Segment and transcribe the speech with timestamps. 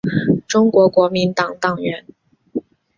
[0.47, 2.03] 中国国民党党员。